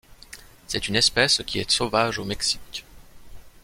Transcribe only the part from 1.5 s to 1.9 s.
est